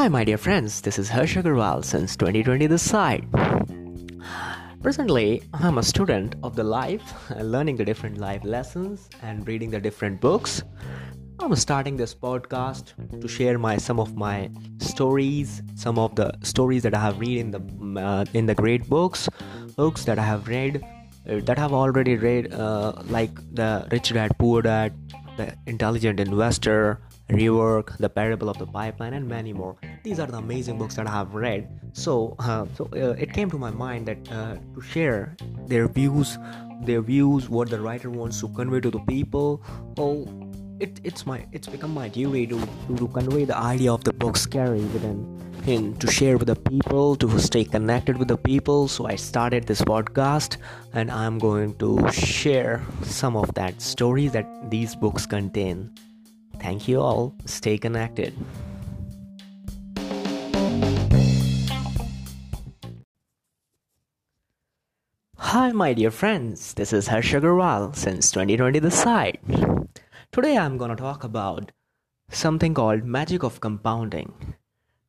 Hi, 0.00 0.08
my 0.08 0.22
dear 0.22 0.38
friends, 0.38 0.80
this 0.80 0.98
is 0.98 1.08
Harsh 1.08 1.36
Agarwal 1.36 1.84
since 1.84 2.14
2020 2.16 2.68
this 2.68 2.88
side. 2.88 3.26
Presently, 4.80 5.42
I'm 5.52 5.78
a 5.78 5.82
student 5.82 6.36
of 6.44 6.54
the 6.54 6.62
life, 6.62 7.02
learning 7.36 7.76
the 7.76 7.84
different 7.84 8.18
life 8.18 8.44
lessons 8.44 9.10
and 9.22 9.46
reading 9.48 9.70
the 9.70 9.80
different 9.80 10.20
books. 10.20 10.62
I'm 11.40 11.56
starting 11.56 11.96
this 11.96 12.14
podcast 12.14 12.94
to 13.20 13.26
share 13.26 13.58
my 13.58 13.76
some 13.76 13.98
of 13.98 14.16
my 14.16 14.50
stories, 14.78 15.62
some 15.74 15.98
of 15.98 16.14
the 16.14 16.32
stories 16.42 16.84
that 16.84 16.94
I 16.94 17.00
have 17.00 17.18
read 17.18 17.38
in 17.38 17.50
the 17.50 18.00
uh, 18.00 18.24
in 18.34 18.46
the 18.46 18.54
great 18.54 18.88
books, 18.88 19.28
books 19.76 20.04
that 20.04 20.18
I 20.18 20.24
have 20.24 20.46
read, 20.46 20.80
uh, 20.82 20.99
that 21.38 21.58
I've 21.58 21.72
already 21.72 22.16
read, 22.16 22.52
uh, 22.52 22.92
like 23.08 23.30
the 23.54 23.86
Rich 23.92 24.12
Dad 24.12 24.36
Poor 24.38 24.62
Dad, 24.62 24.92
the 25.36 25.54
Intelligent 25.66 26.18
Investor, 26.18 27.00
Rework, 27.28 27.96
The 27.98 28.08
Parable 28.08 28.48
of 28.48 28.58
the 28.58 28.66
Pipeline, 28.66 29.14
and 29.14 29.28
many 29.28 29.52
more. 29.52 29.76
These 30.02 30.18
are 30.18 30.26
the 30.26 30.38
amazing 30.38 30.78
books 30.78 30.96
that 30.96 31.06
I 31.06 31.12
have 31.12 31.34
read. 31.34 31.68
So, 31.92 32.34
uh, 32.40 32.66
so 32.74 32.88
uh, 32.92 33.14
it 33.18 33.32
came 33.32 33.50
to 33.50 33.58
my 33.58 33.70
mind 33.70 34.06
that 34.06 34.18
uh, 34.30 34.56
to 34.74 34.80
share 34.80 35.36
their 35.66 35.86
views, 35.86 36.38
their 36.82 37.00
views, 37.00 37.48
what 37.48 37.70
the 37.70 37.80
writer 37.80 38.10
wants 38.10 38.40
to 38.40 38.48
convey 38.48 38.80
to 38.80 38.90
the 38.90 38.98
people. 39.00 39.62
Oh, 39.96 40.26
it, 40.80 41.00
it's 41.04 41.26
my 41.26 41.46
it's 41.52 41.68
become 41.68 41.94
my 41.94 42.08
duty 42.08 42.46
to, 42.46 42.58
to, 42.58 42.96
to 42.96 43.08
convey 43.08 43.44
the 43.44 43.56
idea 43.56 43.92
of 43.92 44.02
the 44.04 44.12
books 44.12 44.46
carry 44.46 44.80
within 44.80 45.18
him 45.62 45.94
to 45.96 46.10
share 46.10 46.38
with 46.38 46.48
the 46.48 46.56
people 46.56 47.14
to 47.16 47.38
stay 47.38 47.64
connected 47.64 48.16
with 48.16 48.28
the 48.28 48.36
people 48.36 48.88
so 48.88 49.06
i 49.06 49.14
started 49.14 49.66
this 49.66 49.82
podcast 49.82 50.56
and 50.94 51.10
i'm 51.10 51.38
going 51.38 51.74
to 51.74 52.10
share 52.10 52.82
some 53.02 53.36
of 53.36 53.52
that 53.54 53.80
story 53.80 54.26
that 54.28 54.46
these 54.70 54.96
books 54.96 55.26
contain 55.26 55.90
Thank 56.60 56.88
you 56.88 57.00
all. 57.00 57.34
Stay 57.46 57.78
connected. 57.78 58.34
Hi, 65.38 65.72
my 65.72 65.94
dear 65.94 66.10
friends. 66.10 66.74
This 66.74 66.92
is 66.92 67.08
Harsh 67.08 67.34
Agarwal 67.34 67.96
since 67.96 68.30
2020 68.30 68.78
the 68.78 68.90
side. 68.90 69.38
Today 70.32 70.56
I'm 70.56 70.78
gonna 70.78 70.94
talk 70.94 71.24
about 71.24 71.72
something 72.30 72.72
called 72.72 73.04
magic 73.04 73.42
of 73.42 73.60
compounding. 73.60 74.54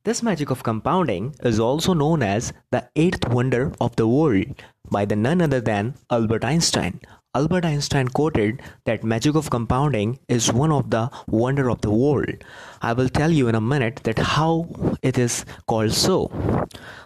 This 0.02 0.20
magic 0.20 0.50
of 0.50 0.64
compounding 0.64 1.36
is 1.44 1.60
also 1.60 1.94
known 1.94 2.24
as 2.24 2.52
the 2.72 2.88
eighth 2.96 3.28
wonder 3.28 3.72
of 3.80 3.94
the 3.94 4.08
world 4.08 4.62
by 4.90 5.04
the 5.04 5.14
none 5.14 5.40
other 5.40 5.60
than 5.60 5.94
Albert 6.10 6.44
Einstein, 6.44 7.00
Albert 7.34 7.64
Einstein 7.64 8.08
quoted 8.08 8.60
that 8.84 9.04
magic 9.04 9.36
of 9.36 9.48
compounding 9.48 10.18
is 10.28 10.52
one 10.52 10.70
of 10.70 10.90
the 10.90 11.08
wonder 11.28 11.70
of 11.70 11.80
the 11.80 11.90
world. 11.90 12.44
I 12.82 12.92
will 12.92 13.08
tell 13.08 13.30
you 13.30 13.48
in 13.48 13.54
a 13.54 13.60
minute 13.60 14.00
that 14.02 14.18
how 14.18 14.68
it 15.00 15.16
is 15.16 15.46
called 15.66 15.92
so. 15.92 16.30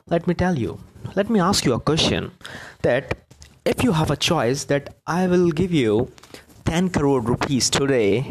Let 0.07 0.27
me 0.27 0.35
tell 0.35 0.59
you. 0.59 0.81
Let 1.15 1.31
me 1.31 1.39
ask 1.39 1.65
you 1.65 1.75
a 1.75 1.79
question 1.79 2.33
that 2.83 3.15
if 3.65 3.85
you 3.85 3.93
have 3.93 4.11
a 4.11 4.17
choice 4.17 4.65
that 4.65 4.97
I 5.07 5.29
will 5.29 5.53
give 5.53 5.73
you 5.73 6.11
10 6.67 6.91
crore 6.91 7.21
rupees 7.21 7.71
today 7.71 8.31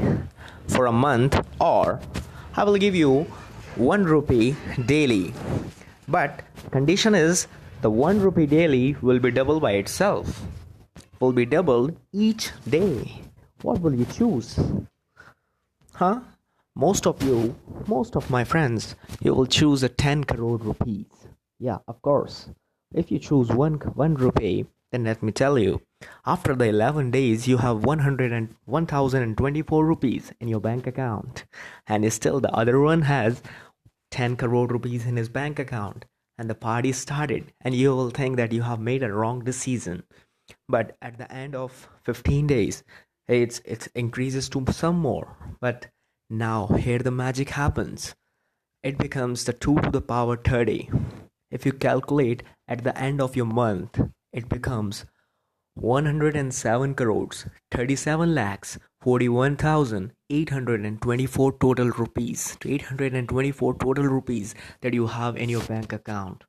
for 0.67 0.86
a 0.86 0.91
month 0.91 1.39
or 1.59 2.00
I 2.55 2.64
will 2.64 2.77
give 2.77 2.95
you 2.95 3.23
1 3.75 4.03
rupee 4.03 4.55
daily. 4.86 5.33
But 6.08 6.44
condition 6.72 7.16
is 7.16 7.47
the 7.81 7.89
1 7.89 8.19
rupee 8.19 8.45
daily 8.45 8.95
will 9.02 9.19
be 9.19 9.31
double 9.31 9.59
by 9.59 9.72
itself 9.72 10.42
will 11.19 11.31
be 11.31 11.45
doubled 11.45 11.95
each 12.11 12.52
day. 12.69 13.22
What 13.61 13.81
will 13.81 13.95
you 13.95 14.05
choose? 14.05 14.59
Huh? 15.94 16.20
Most 16.75 17.08
of 17.08 17.23
you, 17.23 17.55
most 17.88 18.16
of 18.16 18.30
my 18.30 18.44
friends, 18.44 18.95
you 19.22 19.33
will 19.33 19.45
choose 19.45 19.81
a 19.81 19.89
10 19.89 20.26
crore 20.26 20.58
rupees. 20.58 21.05
Yeah, 21.60 21.77
of 21.87 22.02
course. 22.02 22.49
If 22.93 23.11
you 23.11 23.20
choose 23.20 23.49
one, 23.49 23.76
one 23.95 24.15
rupee, 24.15 24.65
then 24.92 25.05
let 25.05 25.23
me 25.23 25.31
tell 25.31 25.58
you, 25.58 25.81
after 26.26 26.55
the 26.55 26.66
11 26.66 27.11
days, 27.11 27.48
you 27.48 27.58
have 27.58 27.83
100 27.83 28.32
and 28.32 28.55
1024 28.66 29.86
rupees 29.86 30.32
in 30.39 30.48
your 30.48 30.60
bank 30.60 30.88
account. 30.88 31.45
And 31.88 32.11
still, 32.11 32.39
the 32.39 32.52
other 32.54 32.80
one 32.80 33.04
has 33.04 33.42
10 34.11 34.38
crore 34.38 34.67
rupees 34.67 35.05
in 35.05 35.17
his 35.17 35.30
bank 35.30 35.60
account. 35.60 36.05
And 36.38 36.49
the 36.49 36.55
party 36.55 36.92
started, 36.92 37.54
and 37.61 37.73
you 37.73 37.95
will 37.95 38.10
think 38.10 38.36
that 38.38 38.52
you 38.52 38.64
have 38.64 38.80
made 38.80 39.04
a 39.04 39.14
wrong 39.14 39.43
decision. 39.43 40.04
But 40.67 40.98
at 41.02 41.17
the 41.17 41.32
end 41.32 41.55
of 41.55 41.89
15 42.04 42.48
days 42.48 42.83
it's 43.27 43.60
it 43.66 43.87
increases 43.95 44.49
to 44.49 44.64
some 44.72 44.98
more. 44.98 45.36
But 45.60 45.87
now 46.30 46.67
here 46.67 46.99
the 46.99 47.11
magic 47.11 47.49
happens. 47.52 48.16
It 48.83 48.98
becomes 48.98 49.45
the 49.45 49.54
2 49.54 49.76
to 49.80 49.89
the 49.89 50.02
power 50.02 50.36
30 50.37 50.89
if 51.52 51.66
you 51.66 51.72
calculate 51.72 52.43
at 52.67 52.83
the 52.83 52.98
end 52.98 53.22
of 53.22 53.36
your 53.36 53.45
month 53.45 53.99
it 54.33 54.49
becomes 54.49 55.05
107 55.75 56.95
crores 56.95 57.45
37 57.71 58.33
lakhs 58.33 58.80
41,824 59.02 61.52
total 61.59 61.89
rupees. 61.89 62.58
824 62.65 63.73
total 63.75 64.05
rupees 64.05 64.55
that 64.81 64.95
you 64.95 65.05
have 65.05 65.37
in 65.37 65.49
your 65.49 65.61
bank 65.63 65.93
account. 65.93 66.43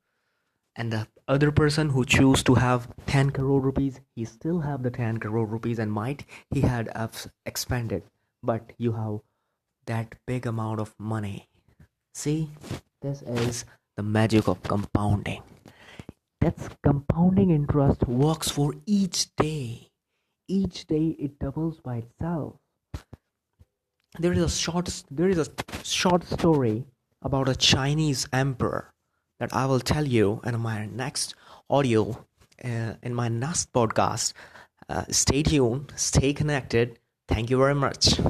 And 0.75 0.91
the 0.93 1.07
other 1.29 1.53
person 1.53 1.91
who 1.91 2.05
choose 2.05 2.43
to 2.45 2.55
have 2.55 2.89
10 3.07 3.33
crore 3.33 3.61
rupees 3.61 4.01
he 4.15 4.25
still 4.25 4.61
have 4.61 4.83
the 4.83 4.91
10 4.91 5.19
crore 5.19 5.45
rupees 5.45 5.79
and 5.79 5.93
might 5.93 6.25
he 6.51 6.63
had 6.63 6.89
expanded. 7.45 8.05
But 8.43 8.73
you 8.79 8.93
have 8.93 9.19
that 9.87 10.15
big 10.27 10.47
amount 10.47 10.81
of 10.81 10.95
money. 10.99 11.51
See 12.15 12.49
this 13.03 13.21
is 13.23 13.67
the 13.97 14.03
magic 14.03 14.49
of 14.49 14.63
compounding 14.63 15.43
that's 16.41 16.69
compounding 16.83 17.51
interest 17.51 18.07
works 18.07 18.51
for 18.51 18.75
each 18.87 19.35
day 19.37 19.89
each 20.49 20.87
day 20.87 21.17
it 21.19 21.39
doubles 21.39 21.81
by 21.81 21.97
itself 21.97 22.55
there 24.19 24.33
is 24.33 24.43
a 24.43 24.49
short 24.49 25.03
there 25.11 25.29
is 25.29 25.39
a 25.39 25.49
short 25.83 26.25
story 26.25 26.85
about 27.23 27.49
a 27.49 27.57
chinese 27.57 28.29
emperor 28.33 28.93
that 29.39 29.53
I 29.55 29.67
will 29.67 29.81
tell 29.81 30.07
you 30.07 30.41
in 30.45 30.59
my 30.61 30.87
next 30.87 31.35
audio, 31.69 32.25
uh, 32.65 32.95
in 33.03 33.15
my 33.15 33.29
next 33.29 33.73
podcast. 33.73 34.33
Uh, 34.89 35.05
stay 35.11 35.43
tuned, 35.43 35.93
stay 35.97 36.33
connected. 36.33 36.99
Thank 37.29 37.51
you 37.51 37.59
very 37.59 37.75
much. 37.75 38.21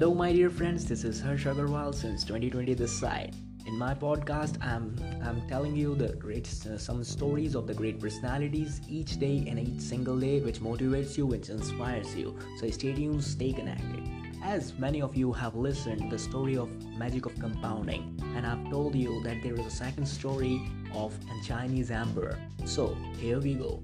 Hello, 0.00 0.14
my 0.14 0.32
dear 0.32 0.48
friends. 0.48 0.86
This 0.86 1.04
is 1.04 1.20
Harsh 1.20 1.44
Agarwal 1.44 1.94
since 1.94 2.24
2020 2.24 2.72
this 2.72 2.90
side. 2.90 3.36
In 3.66 3.76
my 3.76 3.92
podcast, 3.92 4.56
I'm 4.64 4.96
I'm 5.22 5.46
telling 5.46 5.76
you 5.76 5.94
the 5.94 6.14
great 6.14 6.48
uh, 6.66 6.78
some 6.78 7.04
stories 7.04 7.54
of 7.54 7.66
the 7.66 7.74
great 7.74 8.00
personalities 8.00 8.80
each 8.88 9.18
day 9.18 9.44
and 9.46 9.58
each 9.60 9.82
single 9.82 10.18
day, 10.18 10.40
which 10.40 10.60
motivates 10.60 11.18
you, 11.18 11.26
which 11.26 11.50
inspires 11.50 12.16
you. 12.16 12.34
So 12.58 12.70
stay 12.70 12.94
tuned, 12.94 13.22
stay 13.22 13.52
connected 13.52 14.08
as 14.42 14.72
many 14.78 15.02
of 15.02 15.14
you 15.14 15.34
have 15.34 15.54
listened 15.54 16.10
the 16.10 16.18
story 16.18 16.56
of 16.56 16.70
magic 16.96 17.26
of 17.26 17.38
compounding 17.38 18.18
and 18.34 18.46
i've 18.46 18.70
told 18.70 18.94
you 18.94 19.22
that 19.22 19.36
there 19.42 19.52
is 19.52 19.66
a 19.66 19.70
second 19.70 20.06
story 20.06 20.62
of 20.94 21.12
a 21.34 21.44
chinese 21.44 21.90
emperor 21.90 22.38
so 22.64 22.96
here 23.18 23.38
we 23.38 23.52
go 23.52 23.82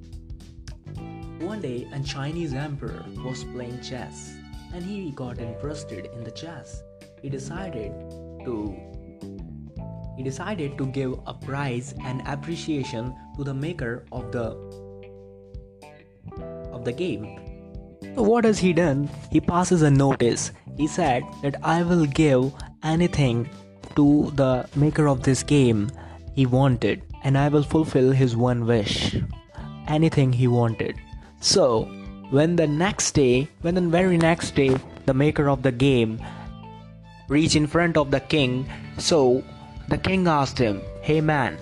one 1.40 1.60
day 1.60 1.86
a 1.92 2.00
chinese 2.00 2.54
emperor 2.54 3.04
was 3.22 3.44
playing 3.44 3.78
chess 3.82 4.38
and 4.74 4.84
he 4.84 5.10
got 5.12 5.38
interested 5.38 6.10
in 6.12 6.24
the 6.24 6.30
chess 6.30 6.82
he 7.22 7.28
decided 7.28 7.92
to 8.44 8.74
he 10.16 10.22
decided 10.22 10.78
to 10.78 10.86
give 10.86 11.18
a 11.26 11.34
prize 11.34 11.94
and 12.04 12.22
appreciation 12.26 13.14
to 13.36 13.44
the 13.44 13.54
maker 13.54 14.04
of 14.12 14.32
the 14.32 14.46
of 16.72 16.84
the 16.84 16.92
game 16.92 17.46
so 18.16 18.22
what 18.22 18.46
has 18.46 18.58
he 18.58 18.72
done? 18.72 19.10
He 19.30 19.40
passes 19.42 19.82
a 19.82 19.90
notice. 19.90 20.50
He 20.78 20.86
said 20.86 21.22
that 21.42 21.56
I 21.62 21.82
will 21.82 22.06
give 22.06 22.52
anything 22.82 23.50
to 23.94 24.30
the 24.34 24.66
maker 24.74 25.06
of 25.06 25.22
this 25.22 25.42
game 25.42 25.90
he 26.34 26.46
wanted 26.46 27.02
and 27.24 27.36
I 27.36 27.48
will 27.48 27.62
fulfill 27.62 28.12
his 28.12 28.34
one 28.34 28.66
wish. 28.66 29.16
Anything 29.86 30.32
he 30.32 30.48
wanted. 30.48 30.96
So 31.40 31.90
when 32.30 32.56
the 32.56 32.66
next 32.66 33.12
day, 33.12 33.48
when 33.62 33.74
the 33.74 33.80
very 33.80 34.16
next 34.16 34.54
day, 34.54 34.76
the 35.06 35.14
maker 35.14 35.48
of 35.48 35.62
the 35.62 35.72
game 35.72 36.20
reached 37.28 37.56
in 37.56 37.66
front 37.66 37.96
of 37.96 38.10
the 38.10 38.20
king, 38.20 38.68
so 38.98 39.42
the 39.88 39.98
king 39.98 40.26
asked 40.26 40.58
him, 40.58 40.80
Hey 41.02 41.20
man, 41.20 41.58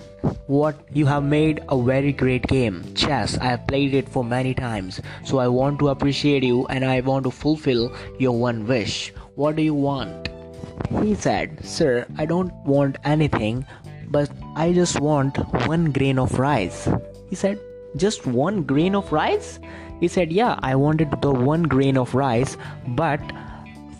what 0.47 0.75
you 0.91 1.05
have 1.05 1.23
made 1.23 1.63
a 1.69 1.81
very 1.81 2.11
great 2.11 2.47
game. 2.47 2.83
Chess 2.95 3.37
i 3.37 3.45
have 3.45 3.67
played 3.67 3.93
it 3.93 4.09
for 4.09 4.23
many 4.23 4.53
times. 4.53 5.01
So 5.23 5.37
i 5.37 5.47
want 5.47 5.79
to 5.79 5.89
appreciate 5.89 6.43
you 6.43 6.65
and 6.67 6.83
i 6.83 6.99
want 7.01 7.25
to 7.25 7.31
fulfill 7.31 7.93
your 8.17 8.37
one 8.37 8.65
wish. 8.65 9.13
What 9.35 9.55
do 9.55 9.61
you 9.61 9.73
want? 9.73 10.29
He 11.01 11.15
said 11.15 11.63
sir 11.63 12.05
i 12.17 12.25
don't 12.25 12.53
want 12.65 12.97
anything 13.03 13.65
but 14.07 14.29
i 14.55 14.71
just 14.73 14.99
want 14.99 15.37
one 15.67 15.91
grain 15.91 16.19
of 16.19 16.39
rice. 16.39 16.87
He 17.29 17.35
said, 17.35 17.59
Just 17.95 18.27
one 18.27 18.63
grain 18.63 18.95
of 18.95 19.11
rice? 19.11 19.59
He 19.99 20.07
said, 20.07 20.31
Yeah, 20.31 20.59
I 20.59 20.75
wanted 20.75 21.21
the 21.21 21.31
one 21.31 21.63
grain 21.63 21.97
of 21.97 22.13
rice, 22.13 22.57
but 22.87 23.21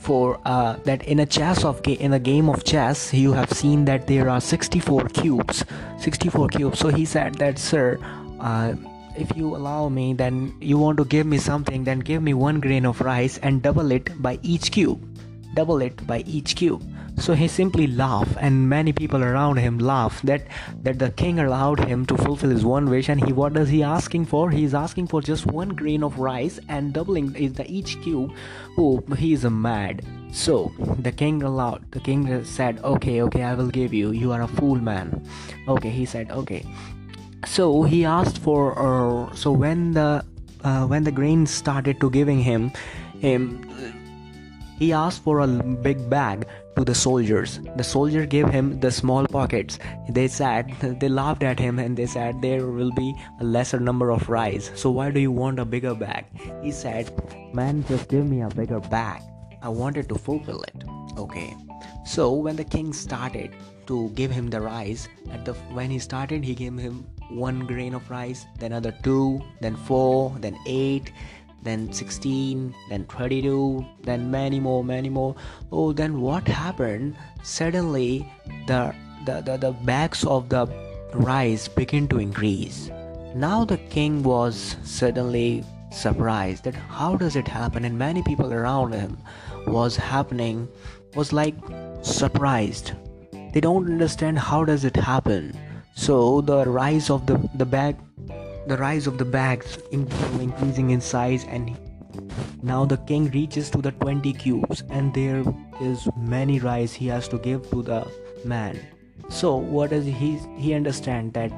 for 0.05 0.39
uh, 0.45 0.75
that 0.83 1.03
in 1.07 1.19
a 1.19 1.25
chess 1.25 1.65
of 1.65 1.81
ga- 1.81 1.97
in 1.99 2.13
a 2.13 2.19
game 2.19 2.47
of 2.47 2.63
chess 2.63 3.11
you 3.11 3.33
have 3.33 3.51
seen 3.51 3.85
that 3.85 4.05
there 4.05 4.29
are 4.29 4.39
64 4.39 5.05
cubes 5.09 5.65
64 5.97 6.49
cubes. 6.49 6.77
So 6.77 6.89
he 6.89 7.05
said 7.05 7.33
that 7.35 7.57
sir 7.57 7.97
uh, 8.39 8.75
if 9.17 9.35
you 9.35 9.55
allow 9.55 9.89
me 9.89 10.13
then 10.13 10.53
you 10.61 10.77
want 10.77 10.99
to 10.99 11.05
give 11.05 11.25
me 11.25 11.39
something 11.39 11.83
then 11.83 11.99
give 11.99 12.21
me 12.21 12.35
one 12.35 12.59
grain 12.59 12.85
of 12.85 13.01
rice 13.01 13.39
and 13.39 13.63
double 13.63 13.91
it 13.91 14.21
by 14.21 14.37
each 14.43 14.71
cube 14.71 15.01
double 15.55 15.81
it 15.81 16.05
by 16.05 16.19
each 16.27 16.55
cube 16.55 16.83
so 17.17 17.33
he 17.33 17.47
simply 17.47 17.87
laughed 17.87 18.35
and 18.39 18.69
many 18.69 18.91
people 18.91 19.23
around 19.23 19.57
him 19.57 19.79
laughed 19.79 20.25
that 20.25 20.43
that 20.83 20.99
the 20.99 21.11
king 21.11 21.39
allowed 21.39 21.79
him 21.79 22.05
to 22.07 22.17
fulfill 22.17 22.49
his 22.49 22.65
one 22.65 22.89
wish. 22.89 23.09
And 23.09 23.23
he 23.23 23.31
what 23.31 23.53
does 23.53 23.69
he 23.69 23.83
asking 23.83 24.25
for? 24.25 24.51
He 24.51 24.63
is 24.63 24.73
asking 24.73 25.07
for 25.07 25.21
just 25.21 25.45
one 25.45 25.69
grain 25.69 26.03
of 26.03 26.19
rice 26.19 26.59
and 26.67 26.93
doubling 26.93 27.33
is 27.35 27.53
the 27.53 27.69
each 27.71 28.01
cube. 28.01 28.33
Oh 28.77 29.01
he 29.17 29.33
is 29.33 29.45
a 29.45 29.49
mad. 29.49 30.05
So 30.31 30.73
the 30.99 31.11
king 31.11 31.41
allowed 31.43 31.89
the 31.91 31.99
king 31.99 32.43
said 32.43 32.83
okay 32.83 33.21
okay 33.21 33.43
i 33.43 33.53
will 33.53 33.69
give 33.69 33.93
you. 33.93 34.11
You 34.11 34.31
are 34.33 34.41
a 34.41 34.47
fool 34.47 34.75
man. 34.75 35.25
Okay 35.67 35.89
he 35.89 36.05
said 36.05 36.31
okay. 36.31 36.65
So 37.45 37.83
he 37.83 38.03
asked 38.05 38.39
for 38.39 38.77
uh, 38.77 39.33
so 39.33 39.51
when 39.51 39.91
the 39.93 40.25
uh, 40.63 40.85
when 40.85 41.03
the 41.03 41.11
grain 41.11 41.45
started 41.45 42.01
to 42.01 42.09
giving 42.09 42.39
him 42.39 42.71
him 43.19 43.61
he 44.77 44.93
asked 44.93 45.23
for 45.23 45.39
a 45.39 45.47
big 45.47 46.09
bag 46.09 46.47
to 46.75 46.83
the 46.83 46.95
soldiers. 46.95 47.59
The 47.77 47.83
soldier 47.83 48.25
gave 48.25 48.49
him 48.49 48.79
the 48.79 48.91
small 48.91 49.25
pockets. 49.27 49.79
They 50.09 50.27
said, 50.27 50.73
they 50.99 51.09
laughed 51.09 51.43
at 51.43 51.59
him 51.59 51.79
and 51.79 51.95
they 51.95 52.05
said, 52.05 52.41
there 52.41 52.67
will 52.67 52.91
be 52.91 53.13
a 53.39 53.43
lesser 53.43 53.79
number 53.79 54.11
of 54.11 54.29
rice. 54.29 54.71
So 54.75 54.91
why 54.91 55.11
do 55.11 55.19
you 55.19 55.31
want 55.31 55.59
a 55.59 55.65
bigger 55.65 55.95
bag? 55.95 56.25
He 56.61 56.71
said, 56.71 57.11
man, 57.53 57.85
just 57.87 58.09
give 58.09 58.25
me 58.25 58.41
a 58.41 58.49
bigger 58.49 58.79
bag. 58.79 59.21
I 59.61 59.69
wanted 59.69 60.09
to 60.09 60.15
fulfill 60.15 60.61
it. 60.63 60.83
Okay. 61.17 61.55
So 62.05 62.33
when 62.33 62.55
the 62.55 62.63
king 62.63 62.93
started 62.93 63.55
to 63.87 64.09
give 64.09 64.31
him 64.31 64.49
the 64.49 64.61
rice, 64.61 65.07
at 65.31 65.45
the 65.45 65.53
when 65.73 65.89
he 65.89 65.99
started, 65.99 66.43
he 66.43 66.53
gave 66.53 66.77
him 66.77 67.05
one 67.29 67.65
grain 67.65 67.93
of 67.93 68.09
rice, 68.09 68.45
then 68.59 68.71
another 68.73 68.95
two, 69.01 69.41
then 69.61 69.75
four, 69.75 70.35
then 70.39 70.57
eight, 70.67 71.11
then 71.65 71.91
16 71.91 72.73
then 72.89 73.03
32 73.05 73.85
then 74.03 74.31
many 74.31 74.59
more 74.59 74.83
many 74.83 75.09
more. 75.09 75.35
Oh 75.71 75.91
then 75.91 76.21
what 76.21 76.47
happened? 76.47 77.15
Suddenly 77.43 78.25
the 78.67 78.93
the, 79.25 79.41
the, 79.41 79.57
the 79.57 79.71
bags 79.71 80.23
of 80.23 80.49
the 80.49 80.67
rice 81.13 81.67
begin 81.67 82.07
to 82.09 82.19
increase. 82.19 82.91
Now 83.35 83.65
the 83.65 83.77
king 83.77 84.23
was 84.23 84.77
suddenly 84.83 85.63
surprised 85.91 86.63
that 86.65 86.75
how 86.75 87.15
does 87.15 87.35
it 87.35 87.47
happen? 87.47 87.85
And 87.85 87.97
many 87.97 88.21
people 88.21 88.53
around 88.53 88.93
him 88.93 89.17
was 89.67 89.95
happening 89.95 90.67
was 91.15 91.33
like 91.33 91.55
surprised. 92.01 92.91
They 93.53 93.61
don't 93.61 93.87
understand 93.87 94.37
how 94.37 94.65
does 94.65 94.83
it 94.85 94.95
happen. 94.95 95.57
So 95.95 96.41
the 96.41 96.65
rise 96.65 97.09
of 97.09 97.25
the 97.25 97.37
the 97.55 97.65
bag 97.65 97.95
the 98.67 98.77
rise 98.77 99.07
of 99.07 99.17
the 99.17 99.25
bags 99.25 99.77
increasing 99.91 100.89
in 100.89 101.01
size 101.01 101.45
and 101.45 101.77
now 102.63 102.83
the 102.85 102.97
king 102.97 103.29
reaches 103.31 103.69
to 103.69 103.77
the 103.79 103.91
20 103.91 104.33
cubes 104.33 104.83
and 104.89 105.13
there 105.13 105.43
is 105.81 106.07
many 106.17 106.59
rice 106.59 106.93
he 106.93 107.07
has 107.07 107.27
to 107.27 107.37
give 107.37 107.69
to 107.69 107.83
the 107.83 108.07
man. 108.43 108.79
So 109.29 109.55
what 109.55 109.91
does 109.91 110.05
he 110.05 110.39
he 110.57 110.73
understand 110.73 111.33
that 111.33 111.51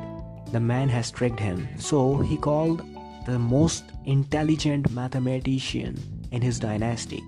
the 0.51 0.59
man 0.59 0.89
has 0.89 1.11
tricked 1.11 1.39
him? 1.39 1.67
So 1.77 2.17
he 2.17 2.37
called 2.37 2.83
the 3.25 3.39
most 3.39 3.85
intelligent 4.05 4.91
mathematician 4.91 5.97
in 6.31 6.41
his 6.41 6.59
dynasty. 6.59 7.23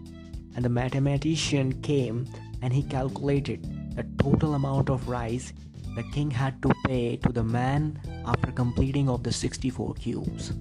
And 0.55 0.65
the 0.65 0.69
mathematician 0.69 1.81
came 1.81 2.27
and 2.61 2.73
he 2.73 2.83
calculated 2.83 3.63
the 3.95 4.05
total 4.21 4.55
amount 4.55 4.89
of 4.89 5.07
rice 5.07 5.53
the 5.95 6.03
king 6.11 6.29
had 6.31 6.61
to 6.61 6.71
pay 6.85 7.17
to 7.17 7.31
the 7.31 7.43
man 7.43 7.99
after 8.25 8.51
completing 8.51 9.09
of 9.09 9.23
the 9.23 9.31
64 9.31 9.93
cubes. 9.95 10.53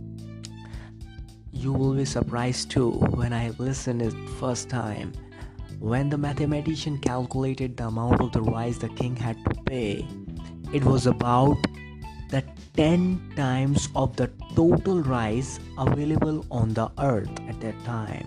You 1.53 1.73
will 1.73 1.95
be 1.95 2.05
surprised 2.05 2.71
too 2.71 2.91
when 2.91 3.33
I 3.33 3.51
listened 3.59 4.03
it 4.03 4.15
first 4.39 4.69
time. 4.69 5.13
When 5.81 6.09
the 6.09 6.19
mathematician 6.19 6.99
calculated 6.99 7.77
the 7.77 7.87
amount 7.87 8.21
of 8.21 8.33
the 8.33 8.43
rice 8.43 8.79
the 8.79 8.89
king 8.89 9.15
had 9.17 9.37
to 9.45 9.55
pay, 9.63 10.07
it 10.73 10.85
was 10.85 11.07
about 11.07 11.57
the 12.31 12.45
10 12.77 13.33
times 13.37 13.89
of 13.95 14.17
the 14.17 14.31
total 14.55 15.03
rice 15.03 15.61
available 15.79 16.45
on 16.51 16.75
the 16.75 16.91
earth 16.99 17.31
at 17.49 17.61
that 17.61 17.79
time. 17.85 18.27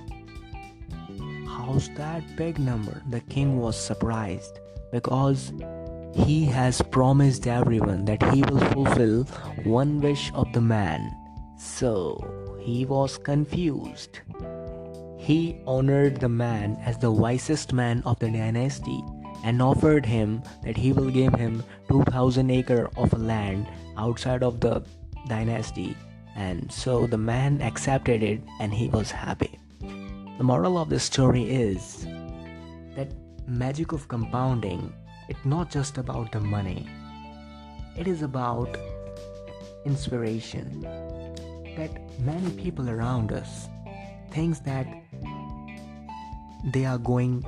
How's 1.47 1.89
that 1.95 2.23
big 2.35 2.57
number? 2.57 3.01
The 3.09 3.21
king 3.21 3.59
was 3.59 3.77
surprised 3.79 4.59
because 4.91 5.53
he 6.13 6.45
has 6.45 6.81
promised 6.81 7.47
everyone 7.47 8.05
that 8.05 8.21
he 8.33 8.41
will 8.43 8.59
fulfill 8.71 9.23
one 9.63 9.99
wish 10.01 10.31
of 10.33 10.51
the 10.53 10.61
man. 10.61 11.15
So 11.57 12.57
he 12.59 12.85
was 12.85 13.17
confused. 13.17 14.19
He 15.17 15.61
honored 15.65 16.19
the 16.19 16.29
man 16.29 16.77
as 16.83 16.97
the 16.97 17.11
wisest 17.11 17.73
man 17.73 18.01
of 18.05 18.19
the 18.19 18.29
dynasty 18.29 19.03
and 19.43 19.61
offered 19.61 20.05
him 20.05 20.43
that 20.63 20.77
he 20.77 20.91
will 20.91 21.09
give 21.09 21.33
him 21.35 21.63
2000 21.89 22.49
acre 22.51 22.89
of 22.97 23.13
land 23.13 23.67
outside 23.97 24.43
of 24.43 24.59
the 24.59 24.83
dynasty 25.27 25.95
and 26.35 26.71
so 26.71 27.05
the 27.05 27.17
man 27.17 27.61
accepted 27.61 28.23
it 28.23 28.41
and 28.59 28.73
he 28.73 28.87
was 28.89 29.11
happy 29.11 29.59
the 29.79 30.43
moral 30.43 30.77
of 30.77 30.89
the 30.89 30.99
story 30.99 31.43
is 31.43 32.05
that 32.95 33.11
magic 33.47 33.91
of 33.91 34.07
compounding 34.07 34.91
it's 35.29 35.45
not 35.45 35.69
just 35.69 35.97
about 35.97 36.31
the 36.31 36.39
money. 36.39 36.87
It 37.97 38.07
is 38.07 38.21
about 38.21 38.77
inspiration. 39.85 40.81
That 41.77 41.91
many 42.19 42.51
people 42.51 42.89
around 42.89 43.31
us 43.31 43.67
thinks 44.31 44.59
that 44.59 44.87
they 46.73 46.85
are 46.85 46.97
going 46.97 47.43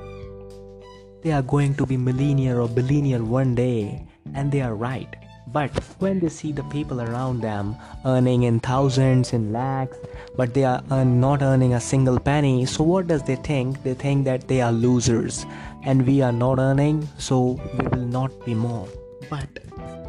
they 1.22 1.32
are 1.32 1.42
going 1.42 1.74
to 1.76 1.86
be 1.86 1.96
millionaire 1.96 2.60
or 2.60 2.68
billionaire 2.68 3.22
one 3.22 3.54
day 3.54 4.06
and 4.34 4.52
they 4.52 4.60
are 4.60 4.74
right 4.74 5.16
but 5.48 5.70
when 5.98 6.20
they 6.20 6.28
see 6.28 6.52
the 6.52 6.62
people 6.64 7.00
around 7.00 7.40
them 7.40 7.76
earning 8.06 8.44
in 8.44 8.58
thousands 8.60 9.32
in 9.32 9.52
lakhs 9.52 9.96
but 10.36 10.54
they 10.54 10.64
are 10.64 11.04
not 11.04 11.42
earning 11.42 11.74
a 11.74 11.80
single 11.80 12.18
penny 12.18 12.64
so 12.64 12.82
what 12.82 13.06
does 13.06 13.22
they 13.24 13.36
think 13.36 13.82
they 13.82 13.94
think 13.94 14.24
that 14.24 14.48
they 14.48 14.60
are 14.60 14.72
losers 14.72 15.44
and 15.84 16.06
we 16.06 16.22
are 16.22 16.32
not 16.32 16.58
earning, 16.58 17.06
so 17.18 17.60
we 17.78 17.86
will 17.88 18.06
not 18.06 18.44
be 18.44 18.54
more. 18.54 18.88
But 19.28 19.48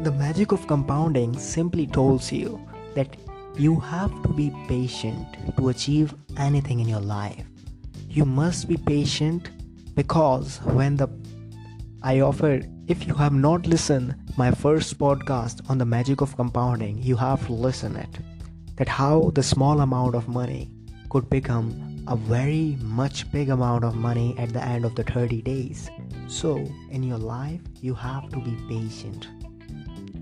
the 0.00 0.12
magic 0.12 0.52
of 0.52 0.66
compounding 0.66 1.38
simply 1.38 1.86
tells 1.86 2.32
you 2.32 2.60
that 2.94 3.16
you 3.56 3.78
have 3.80 4.10
to 4.22 4.28
be 4.30 4.52
patient 4.68 5.26
to 5.56 5.68
achieve 5.68 6.14
anything 6.36 6.80
in 6.80 6.88
your 6.88 7.00
life. 7.00 7.44
You 8.08 8.24
must 8.24 8.68
be 8.68 8.76
patient 8.76 9.50
because 9.94 10.58
when 10.62 10.96
the 10.96 11.08
I 12.02 12.20
offered 12.20 12.70
if 12.88 13.04
you 13.04 13.14
have 13.14 13.32
not 13.32 13.66
listened 13.66 14.14
my 14.36 14.52
first 14.52 14.96
podcast 14.96 15.68
on 15.68 15.78
the 15.78 15.84
magic 15.84 16.20
of 16.20 16.36
compounding, 16.36 17.02
you 17.02 17.16
have 17.16 17.44
to 17.46 17.52
listen 17.52 17.96
it. 17.96 18.18
That 18.76 18.88
how 18.88 19.32
the 19.34 19.42
small 19.42 19.80
amount 19.80 20.14
of 20.14 20.28
money 20.28 20.70
could 21.10 21.28
become 21.28 22.04
a 22.06 22.14
very 22.14 22.78
much 22.80 23.30
big 23.32 23.50
amount 23.50 23.82
of 23.82 23.96
money 23.96 24.36
at 24.38 24.52
the 24.52 24.62
end 24.62 24.84
of 24.84 24.94
the 24.94 25.02
30 25.02 25.42
days. 25.42 25.90
So, 26.28 26.64
in 26.90 27.02
your 27.02 27.18
life, 27.18 27.60
you 27.80 27.94
have 27.94 28.30
to 28.30 28.38
be 28.38 28.56
patient. 28.68 29.26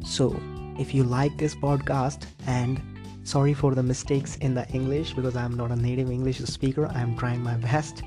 So, 0.03 0.41
if 0.79 0.95
you 0.95 1.05
like 1.05 1.37
this 1.37 1.55
podcast 1.55 2.25
and 2.47 2.81
sorry 3.25 3.53
for 3.53 3.75
the 3.75 3.83
mistakes 3.83 4.37
in 4.37 4.55
the 4.55 4.67
English 4.71 5.13
because 5.13 5.37
I'm 5.37 5.55
not 5.55 5.71
a 5.71 5.77
native 5.77 6.11
English 6.11 6.39
speaker, 6.39 6.87
I'm 6.87 7.15
trying 7.17 7.43
my 7.43 7.57
best. 7.57 8.03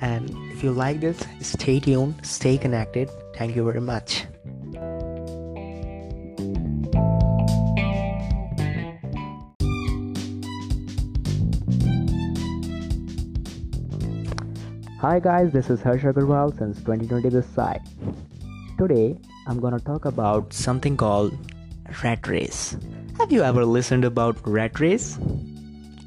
And 0.00 0.30
if 0.52 0.62
you 0.62 0.72
like 0.72 1.00
this, 1.00 1.18
stay 1.40 1.80
tuned, 1.80 2.14
stay 2.24 2.58
connected. 2.58 3.10
Thank 3.34 3.56
you 3.56 3.64
very 3.64 3.80
much. 3.80 4.26
Hi 15.00 15.20
guys, 15.20 15.52
this 15.52 15.70
is 15.70 15.80
Harsh 15.82 16.02
Agarwal 16.02 16.56
since 16.58 16.78
2020 16.78 17.28
this 17.28 17.46
side. 17.46 17.82
Today 18.76 19.16
I'm 19.46 19.60
gonna 19.60 19.78
talk 19.78 20.04
about 20.04 20.52
something 20.52 20.96
called 20.96 21.38
rat 22.02 22.26
race. 22.26 22.76
Have 23.18 23.30
you 23.30 23.42
ever 23.42 23.64
listened 23.64 24.04
about 24.04 24.36
rat 24.46 24.80
race? 24.80 25.18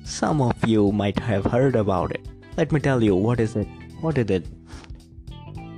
Some 0.04 0.42
of 0.42 0.56
you 0.68 0.92
might 0.92 1.18
have 1.20 1.46
heard 1.46 1.76
about 1.76 2.12
it. 2.12 2.28
Let 2.58 2.72
me 2.72 2.80
tell 2.80 3.02
you 3.02 3.16
what 3.16 3.40
is 3.40 3.56
it? 3.56 3.68
What 4.02 4.18
is 4.18 4.30
it? 4.30 4.46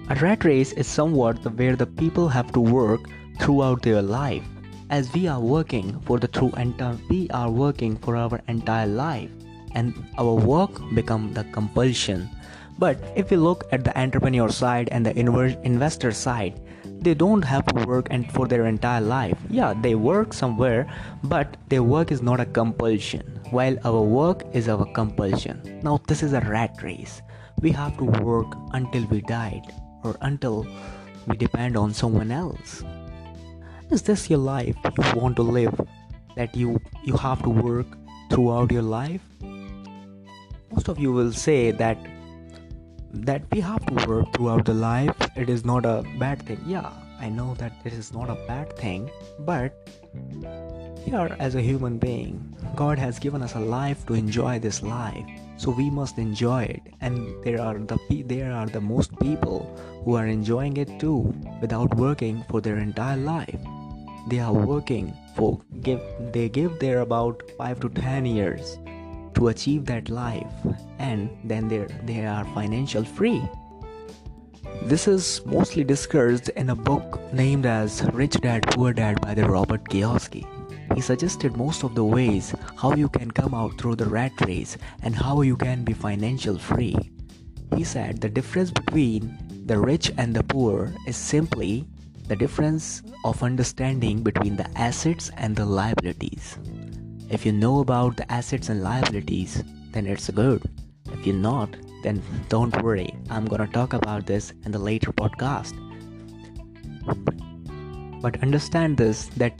A 0.09 0.15
rat 0.15 0.45
race 0.45 0.73
is 0.73 0.85
somewhat 0.85 1.37
where 1.57 1.75
the 1.75 1.87
people 1.87 2.27
have 2.29 2.51
to 2.51 2.59
work 2.59 3.01
throughout 3.39 3.81
their 3.81 4.03
life. 4.03 4.43
As 4.91 5.11
we 5.11 5.27
are 5.27 5.39
working 5.39 5.99
for 6.01 6.19
the 6.19 6.27
true 6.27 6.51
entire 6.55 6.93
uh, 6.93 6.97
we 7.09 7.29
are 7.31 7.49
working 7.49 7.97
for 7.97 8.15
our 8.15 8.39
entire 8.47 8.85
life 8.85 9.31
and 9.73 9.95
our 10.19 10.35
work 10.35 10.69
become 10.93 11.33
the 11.33 11.45
compulsion. 11.45 12.29
But 12.77 13.01
if 13.15 13.31
we 13.31 13.37
look 13.37 13.63
at 13.71 13.83
the 13.83 13.97
entrepreneur 13.99 14.49
side 14.49 14.89
and 14.91 15.03
the 15.03 15.17
investor 15.17 16.11
side 16.11 16.61
they 17.01 17.15
don't 17.15 17.41
have 17.41 17.65
to 17.65 17.85
work 17.87 18.07
and 18.11 18.31
for 18.31 18.47
their 18.47 18.65
entire 18.67 19.01
life. 19.01 19.37
Yeah 19.49 19.73
they 19.73 19.95
work 19.95 20.33
somewhere 20.33 20.85
but 21.23 21.57
their 21.69 21.81
work 21.81 22.11
is 22.11 22.21
not 22.21 22.39
a 22.39 22.45
compulsion 22.45 23.40
while 23.51 23.77
our 23.85 24.01
work 24.01 24.43
is 24.53 24.67
our 24.67 24.85
compulsion. 24.93 25.79
Now 25.83 25.99
this 26.07 26.23
is 26.23 26.33
a 26.33 26.41
rat 26.41 26.81
race. 26.81 27.21
We 27.61 27.71
have 27.71 27.97
to 27.97 28.05
work 28.05 28.47
until 28.73 29.05
we 29.05 29.21
died 29.21 29.71
or 30.03 30.15
until 30.21 30.65
we 31.27 31.37
depend 31.37 31.77
on 31.77 31.93
someone 31.93 32.31
else. 32.31 32.83
Is 33.91 34.01
this 34.01 34.29
your 34.29 34.39
life 34.39 34.75
you 34.85 35.19
want 35.21 35.35
to 35.35 35.43
live 35.43 35.79
that 36.35 36.55
you 36.55 36.79
you 37.03 37.17
have 37.17 37.43
to 37.43 37.49
work 37.49 37.87
throughout 38.29 38.71
your 38.71 38.87
life? 38.95 39.21
Most 40.71 40.87
of 40.87 40.97
you 40.97 41.11
will 41.11 41.31
say 41.33 41.71
that 41.71 41.97
that 43.13 43.43
we 43.51 43.59
have 43.59 43.85
to 43.87 44.07
work 44.07 44.33
throughout 44.33 44.65
the 44.65 44.73
life. 44.73 45.15
It 45.35 45.49
is 45.49 45.65
not 45.65 45.85
a 45.85 46.03
bad 46.17 46.41
thing. 46.43 46.61
Yeah 46.65 46.91
i 47.25 47.29
know 47.29 47.53
that 47.61 47.73
it 47.85 47.93
is 47.93 48.11
not 48.13 48.29
a 48.29 48.37
bad 48.47 48.75
thing 48.77 49.09
but 49.39 49.89
here 51.03 51.35
as 51.39 51.55
a 51.55 51.61
human 51.61 51.97
being 51.97 52.51
god 52.75 52.97
has 52.97 53.19
given 53.19 53.41
us 53.41 53.55
a 53.55 53.59
life 53.59 54.05
to 54.05 54.13
enjoy 54.13 54.59
this 54.59 54.81
life. 54.81 55.25
So 55.57 55.69
we 55.69 55.89
must 55.89 56.17
enjoy 56.17 56.63
it. 56.63 56.81
And 57.01 57.43
there 57.43 57.61
are 57.61 57.77
the 57.77 58.23
there 58.25 58.51
are 58.51 58.65
the 58.65 58.81
most 58.81 59.17
people 59.19 59.59
who 60.03 60.15
are 60.15 60.27
enjoying 60.27 60.77
it 60.77 60.99
too 60.99 61.33
without 61.61 61.95
working 61.95 62.43
for 62.49 62.61
their 62.61 62.77
entire 62.77 63.17
life. 63.17 63.59
They 64.27 64.39
are 64.39 64.53
working 64.53 65.13
for 65.35 65.59
give 65.81 66.01
they 66.31 66.47
give 66.49 66.79
their 66.79 67.01
about 67.01 67.43
5 67.57 67.79
to 67.81 67.89
10 67.89 68.25
years 68.25 68.79
to 69.35 69.49
achieve 69.49 69.85
that 69.85 70.09
life. 70.09 70.53
And 70.99 71.29
then 71.43 71.67
they 71.67 71.85
they 72.05 72.25
are 72.25 72.45
financial 72.55 73.03
free. 73.03 73.41
This 74.93 75.07
is 75.07 75.27
mostly 75.45 75.83
discussed 75.83 76.49
in 76.49 76.71
a 76.71 76.75
book 76.75 77.19
named 77.33 77.65
as 77.65 78.01
Rich 78.13 78.41
Dad 78.47 78.67
Poor 78.71 78.93
Dad 78.93 79.21
by 79.21 79.35
the 79.35 79.47
Robert 79.47 79.83
Kiyosaki. 79.83 80.60
He 80.95 81.01
suggested 81.01 81.57
most 81.57 81.83
of 81.83 81.95
the 81.95 82.03
ways 82.03 82.53
how 82.77 82.95
you 82.95 83.09
can 83.09 83.31
come 83.31 83.53
out 83.53 83.77
through 83.77 83.95
the 83.95 84.05
rat 84.05 84.33
race 84.45 84.77
and 85.03 85.15
how 85.15 85.41
you 85.41 85.55
can 85.55 85.83
be 85.83 85.93
financial 85.93 86.57
free. 86.57 86.95
He 87.75 87.83
said 87.83 88.19
the 88.19 88.29
difference 88.29 88.71
between 88.71 89.37
the 89.65 89.79
rich 89.79 90.11
and 90.17 90.35
the 90.35 90.43
poor 90.43 90.93
is 91.07 91.15
simply 91.15 91.87
the 92.27 92.35
difference 92.35 93.03
of 93.23 93.43
understanding 93.43 94.23
between 94.23 94.55
the 94.55 94.69
assets 94.77 95.31
and 95.37 95.55
the 95.55 95.65
liabilities. 95.65 96.57
If 97.29 97.45
you 97.45 97.51
know 97.51 97.79
about 97.79 98.17
the 98.17 98.29
assets 98.31 98.69
and 98.69 98.83
liabilities, 98.83 99.63
then 99.91 100.05
it's 100.05 100.29
good. 100.29 100.61
If 101.13 101.25
you're 101.25 101.35
not, 101.35 101.75
then 102.03 102.21
don't 102.49 102.75
worry. 102.81 103.13
I'm 103.29 103.45
gonna 103.45 103.67
talk 103.67 103.93
about 103.93 104.25
this 104.25 104.53
in 104.65 104.71
the 104.71 104.79
later 104.79 105.11
podcast. 105.11 105.75
But 108.21 108.41
understand 108.43 108.97
this 108.97 109.27
that 109.37 109.53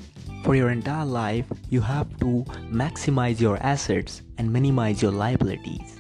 for 0.44 0.56
your 0.56 0.72
entire 0.72 1.06
life, 1.06 1.46
you 1.70 1.82
have 1.82 2.10
to 2.20 2.46
maximize 2.72 3.40
your 3.40 3.58
assets 3.62 4.22
and 4.38 4.52
minimize 4.52 5.02
your 5.02 5.12
liabilities. 5.12 5.98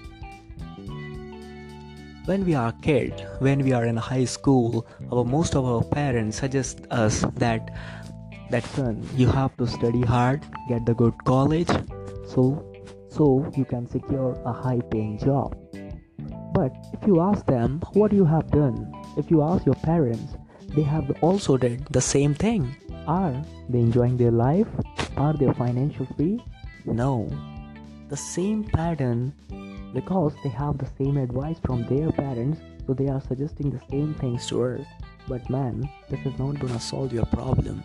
When 2.25 2.45
we 2.45 2.53
are 2.55 2.71
kid, 2.81 3.27
when 3.39 3.63
we 3.63 3.73
are 3.73 3.85
in 3.85 3.97
high 3.97 4.25
school, 4.25 4.85
our 5.11 5.23
most 5.23 5.55
of 5.55 5.65
our 5.65 5.83
parents 5.83 6.37
suggest 6.37 6.81
us 6.91 7.25
that 7.35 7.71
that 8.51 8.63
son 8.75 9.07
you 9.15 9.27
have 9.27 9.55
to 9.57 9.65
study 9.65 10.01
hard 10.01 10.43
get 10.67 10.85
the 10.85 10.93
good 10.93 11.15
college 11.23 11.69
so 12.27 12.59
so 13.07 13.49
you 13.55 13.63
can 13.63 13.87
secure 13.87 14.37
a 14.45 14.51
high 14.51 14.81
paying 14.91 15.17
job. 15.17 15.55
But 16.53 16.75
if 16.93 17.07
you 17.07 17.21
ask 17.21 17.45
them 17.45 17.81
what 17.93 18.11
you 18.11 18.25
have 18.25 18.51
done? 18.51 18.91
If 19.17 19.31
you 19.31 19.41
ask 19.41 19.65
your 19.65 19.75
parents 19.75 20.35
they 20.75 20.83
have 20.83 21.11
also 21.21 21.57
did 21.57 21.85
the 21.87 22.01
same 22.01 22.33
thing 22.33 22.75
are 23.07 23.41
they 23.69 23.79
enjoying 23.79 24.17
their 24.17 24.31
life? 24.31 24.67
Are 25.17 25.33
they 25.33 25.51
financial 25.53 26.05
free? 26.17 26.43
No. 26.85 27.29
The 28.09 28.17
same 28.17 28.63
pattern 28.63 29.33
because 29.93 30.33
they 30.43 30.49
have 30.49 30.77
the 30.77 30.89
same 30.97 31.17
advice 31.17 31.57
from 31.65 31.85
their 31.87 32.11
parents 32.11 32.59
so 32.87 32.93
they 32.93 33.07
are 33.07 33.21
suggesting 33.21 33.69
the 33.69 33.81
same 33.89 34.13
things 34.15 34.47
to 34.47 34.63
us 34.63 34.85
but 35.27 35.49
man 35.49 35.89
this 36.09 36.19
is 36.25 36.37
not 36.39 36.59
gonna 36.59 36.79
solve 36.79 37.13
your 37.13 37.25
problem. 37.25 37.83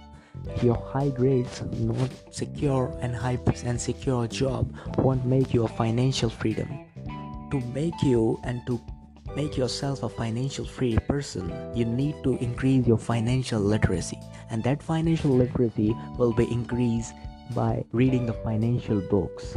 Your 0.63 0.77
high 0.77 1.09
grades, 1.11 1.63
not 1.79 2.11
secure 2.31 2.97
and 3.01 3.15
high 3.15 3.39
and 3.65 3.81
secure 3.81 4.27
job 4.29 4.73
won't 4.99 5.25
make 5.25 5.53
you 5.53 5.65
a 5.65 5.69
financial 5.69 6.31
freedom. 6.31 6.69
To 7.51 7.61
make 7.75 8.01
you 8.03 8.39
and 8.45 8.65
to 8.67 8.81
make 9.37 9.57
yourself 9.57 10.03
a 10.03 10.09
financial 10.09 10.65
free 10.65 10.97
person, 11.07 11.53
you 11.77 11.85
need 11.85 12.17
to 12.25 12.39
increase 12.39 12.87
your 12.87 12.97
financial 12.97 13.61
literacy. 13.61 14.19
And 14.49 14.65
that 14.65 14.83
financial 14.83 15.31
literacy 15.31 15.95
will 16.17 16.33
be 16.33 16.51
increased 16.51 17.13
by 17.55 17.85
reading 17.93 18.25
the 18.25 18.33
financial 18.33 19.01
books 19.03 19.55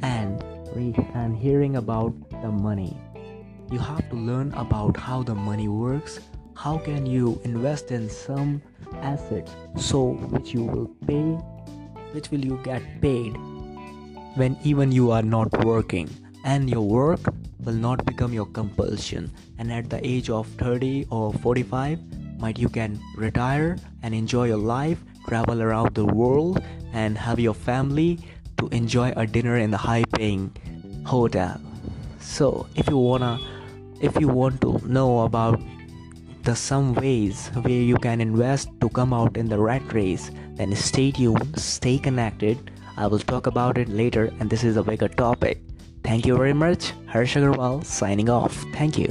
and 0.00 0.42
re- 0.74 0.96
and 1.14 1.36
hearing 1.36 1.76
about 1.76 2.16
the 2.40 2.50
money. 2.50 2.96
You 3.70 3.78
have 3.78 4.08
to 4.08 4.16
learn 4.16 4.54
about 4.54 4.96
how 4.96 5.22
the 5.22 5.34
money 5.34 5.68
works, 5.68 6.18
how 6.54 6.78
can 6.78 7.04
you 7.04 7.40
invest 7.44 7.92
in 7.92 8.08
some 8.08 8.62
assets 9.02 9.52
so 9.76 10.16
which 10.32 10.52
you 10.52 10.64
will 10.64 10.88
pay 11.06 11.38
which 12.12 12.30
will 12.30 12.44
you 12.44 12.58
get 12.64 12.82
paid 13.00 13.36
when 14.34 14.56
even 14.64 14.90
you 14.90 15.10
are 15.10 15.22
not 15.22 15.48
working 15.64 16.08
and 16.44 16.68
your 16.68 16.82
work 16.82 17.20
will 17.64 17.74
not 17.74 18.04
become 18.04 18.32
your 18.32 18.46
compulsion 18.46 19.30
and 19.58 19.72
at 19.72 19.88
the 19.90 20.00
age 20.06 20.30
of 20.30 20.46
30 20.58 21.06
or 21.10 21.32
45 21.34 21.98
might 22.38 22.58
you 22.58 22.68
can 22.68 22.98
retire 23.16 23.76
and 24.02 24.14
enjoy 24.14 24.46
your 24.46 24.56
life 24.56 24.98
travel 25.28 25.62
around 25.62 25.94
the 25.94 26.04
world 26.04 26.62
and 26.92 27.16
have 27.16 27.38
your 27.38 27.54
family 27.54 28.18
to 28.58 28.68
enjoy 28.68 29.12
a 29.16 29.26
dinner 29.26 29.58
in 29.58 29.70
the 29.70 29.76
high 29.76 30.04
paying 30.14 30.50
hotel 31.04 31.60
so 32.18 32.66
if 32.76 32.88
you 32.88 32.98
wanna 32.98 33.38
if 34.00 34.18
you 34.18 34.28
want 34.28 34.60
to 34.62 34.80
know 34.86 35.20
about 35.20 35.60
the 36.42 36.56
some 36.56 36.94
ways 36.94 37.48
where 37.48 37.82
you 37.90 37.96
can 37.96 38.20
invest 38.20 38.70
to 38.80 38.88
come 38.88 39.12
out 39.12 39.36
in 39.36 39.48
the 39.48 39.58
rat 39.58 39.92
race, 39.92 40.30
then 40.54 40.74
stay 40.74 41.10
tuned, 41.10 41.58
stay 41.58 41.98
connected. 41.98 42.70
I 42.96 43.06
will 43.06 43.18
talk 43.18 43.46
about 43.46 43.76
it 43.76 43.88
later, 43.88 44.32
and 44.40 44.48
this 44.48 44.64
is 44.64 44.76
a 44.76 44.82
bigger 44.82 45.08
topic. 45.08 45.60
Thank 46.02 46.26
you 46.26 46.36
very 46.36 46.52
much. 46.52 46.92
Harsh 47.06 47.36
Agarwal 47.36 47.84
signing 47.84 48.28
off. 48.28 48.64
Thank 48.72 48.98
you. 48.98 49.10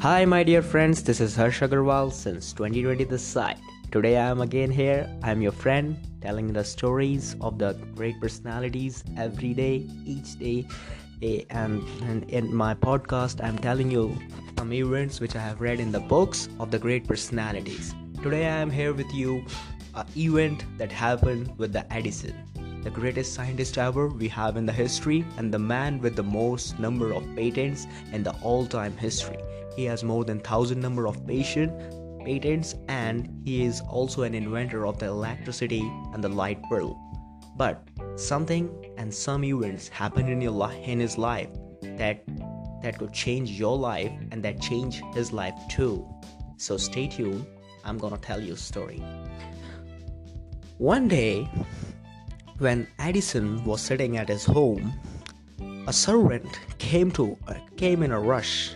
Hi, 0.00 0.24
my 0.24 0.42
dear 0.42 0.62
friends, 0.62 1.02
this 1.04 1.20
is 1.20 1.36
Harsh 1.36 1.62
Agarwal 1.62 2.12
since 2.12 2.52
2020 2.52 3.04
this 3.04 3.22
side. 3.22 3.58
Today 3.92 4.16
I 4.16 4.30
am 4.30 4.40
again 4.40 4.70
here. 4.70 5.08
I'm 5.22 5.42
your 5.42 5.52
friend 5.52 5.96
telling 6.20 6.52
the 6.52 6.64
stories 6.64 7.36
of 7.40 7.58
the 7.58 7.74
great 7.94 8.20
personalities 8.20 9.04
every 9.16 9.54
day, 9.54 9.86
each 10.04 10.38
day. 10.38 10.66
And, 11.22 11.86
and 12.02 12.24
in 12.30 12.52
my 12.52 12.74
podcast, 12.74 13.44
I'm 13.44 13.56
telling 13.56 13.92
you 13.92 14.18
some 14.58 14.72
events 14.72 15.20
which 15.20 15.36
I 15.36 15.40
have 15.40 15.60
read 15.60 15.78
in 15.78 15.92
the 15.92 16.00
books 16.00 16.48
of 16.58 16.72
the 16.72 16.80
great 16.80 17.06
personalities. 17.06 17.94
Today 18.22 18.46
I 18.46 18.56
am 18.58 18.70
here 18.70 18.92
with 18.92 19.12
you 19.14 19.44
an 19.94 20.06
event 20.16 20.64
that 20.78 20.90
happened 20.90 21.56
with 21.58 21.72
the 21.72 21.90
Edison, 21.92 22.34
the 22.82 22.90
greatest 22.90 23.34
scientist 23.34 23.78
ever 23.78 24.08
we 24.08 24.26
have 24.28 24.56
in 24.56 24.66
the 24.66 24.72
history 24.72 25.24
and 25.36 25.54
the 25.54 25.60
man 25.60 26.00
with 26.00 26.16
the 26.16 26.24
most 26.24 26.80
number 26.80 27.12
of 27.12 27.22
patents 27.36 27.86
in 28.12 28.24
the 28.24 28.34
all-time 28.42 28.96
history. 28.96 29.38
He 29.76 29.84
has 29.84 30.02
more 30.02 30.24
than 30.24 30.38
1000 30.38 30.80
number 30.80 31.06
of 31.06 31.24
patient 31.24 31.72
patents 32.24 32.74
and 32.88 33.28
he 33.44 33.64
is 33.64 33.80
also 33.82 34.22
an 34.22 34.34
inventor 34.34 34.86
of 34.86 34.98
the 34.98 35.06
electricity 35.06 35.82
and 36.14 36.24
the 36.24 36.28
light 36.28 36.60
bulb. 36.68 36.96
But 37.56 37.86
something 38.16 38.70
and 38.96 39.12
some 39.12 39.44
events 39.44 39.88
happened 39.88 40.28
in 40.28 40.40
your 40.40 40.72
in 40.72 41.00
his 41.00 41.18
life 41.18 41.48
that 41.82 42.24
that 42.82 42.98
could 42.98 43.12
change 43.12 43.50
your 43.50 43.76
life 43.76 44.12
and 44.30 44.42
that 44.42 44.60
change 44.60 45.02
his 45.14 45.32
life 45.32 45.54
too. 45.70 46.06
So 46.56 46.76
stay 46.76 47.08
tuned. 47.08 47.46
I'm 47.84 47.98
gonna 47.98 48.18
tell 48.18 48.40
you 48.40 48.54
a 48.54 48.56
story. 48.56 49.02
One 50.78 51.08
day, 51.08 51.48
when 52.58 52.86
Edison 52.98 53.64
was 53.64 53.80
sitting 53.80 54.16
at 54.16 54.28
his 54.28 54.44
home, 54.44 54.92
a 55.86 55.92
servant 55.92 56.58
came 56.78 57.10
to 57.12 57.36
uh, 57.48 57.54
came 57.76 58.02
in 58.02 58.12
a 58.12 58.20
rush 58.20 58.74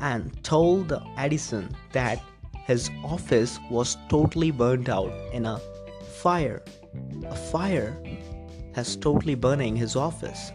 and 0.00 0.42
told 0.42 0.92
Edison 1.16 1.74
that 1.92 2.22
his 2.66 2.90
office 3.02 3.58
was 3.70 3.96
totally 4.08 4.50
burnt 4.50 4.88
out 4.88 5.12
in 5.32 5.46
a 5.46 5.60
fire. 6.20 6.62
A 7.28 7.34
fire 7.34 7.96
has 8.74 8.96
totally 8.96 9.34
burning 9.34 9.76
his 9.76 9.96
office. 9.96 10.52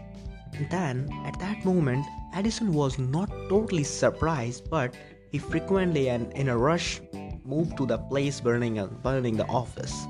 And 0.54 0.68
then, 0.70 1.08
at 1.24 1.38
that 1.40 1.64
moment, 1.64 2.04
Edison 2.34 2.72
was 2.72 2.98
not 2.98 3.30
totally 3.48 3.84
surprised, 3.84 4.70
but 4.70 4.94
he 5.30 5.38
frequently 5.38 6.10
and 6.10 6.32
in 6.32 6.48
a 6.48 6.56
rush 6.56 7.00
moved 7.44 7.76
to 7.78 7.86
the 7.86 7.98
place 7.98 8.40
burning 8.40 8.74
burning 9.02 9.36
the 9.36 9.46
office. 9.46 10.06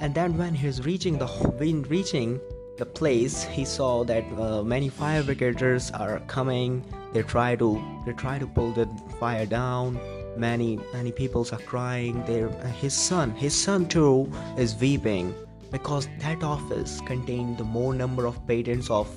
And 0.00 0.14
then 0.14 0.36
when 0.36 0.54
he 0.54 0.66
was 0.66 0.84
reaching 0.84 1.18
the 1.18 1.26
when 1.26 1.82
reaching 1.82 2.40
the 2.76 2.86
place, 2.86 3.44
he 3.44 3.64
saw 3.64 4.04
that 4.04 4.24
uh, 4.38 4.62
many 4.62 4.88
fire 4.88 5.22
brigaders 5.22 5.90
are 5.98 6.20
coming. 6.26 6.84
They 7.12 7.22
try 7.22 7.56
to 7.56 7.82
they 8.04 8.12
try 8.12 8.38
to 8.38 8.46
pull 8.46 8.72
the 8.72 8.86
fire 9.18 9.46
down. 9.46 9.98
Many 10.36 10.78
many 10.92 11.12
people 11.12 11.46
are 11.52 11.58
crying. 11.58 12.24
There, 12.26 12.48
uh, 12.48 12.66
his 12.66 12.94
son, 12.94 13.30
his 13.32 13.54
son 13.54 13.86
too, 13.86 14.30
is 14.58 14.74
weeping 14.74 15.34
because 15.70 16.08
that 16.18 16.42
office 16.42 17.00
contained 17.02 17.58
the 17.58 17.64
more 17.64 17.94
number 17.94 18.26
of 18.26 18.46
patents 18.46 18.90
of 18.90 19.08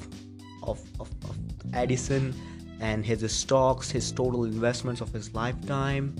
of, 0.64 0.80
of, 1.00 1.10
of 1.24 1.38
Edison 1.74 2.36
and 2.80 3.06
his 3.06 3.32
stocks, 3.32 3.90
his 3.90 4.12
total 4.12 4.44
investments 4.46 5.02
of 5.02 5.12
his 5.12 5.34
lifetime, 5.34 6.16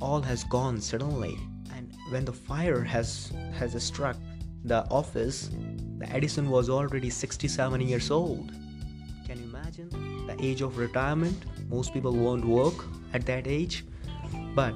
all 0.00 0.22
has 0.22 0.44
gone 0.44 0.80
suddenly. 0.80 1.36
And 1.74 1.92
when 2.10 2.24
the 2.24 2.32
fire 2.32 2.82
has 2.82 3.32
has 3.52 3.80
struck 3.82 4.16
the 4.64 4.84
office, 4.90 5.50
the 5.98 6.08
Edison 6.10 6.48
was 6.50 6.70
already 6.70 7.10
67 7.10 7.80
years 7.80 8.10
old. 8.10 8.52
Can 9.26 9.38
you 9.38 9.44
imagine 9.44 9.88
the 10.26 10.36
age 10.40 10.60
of 10.60 10.78
retirement? 10.78 11.44
Most 11.68 11.92
people 11.92 12.12
won't 12.12 12.44
work 12.44 12.84
at 13.12 13.26
that 13.26 13.46
age, 13.46 13.84
but 14.54 14.74